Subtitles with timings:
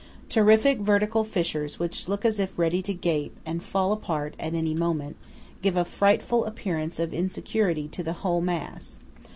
[0.29, 4.73] Terrific vertical fissures which look as if ready to gape and fall apart at any
[4.73, 5.15] moment,
[5.61, 8.97] give a frightful appearance of insecurity to the whole mass.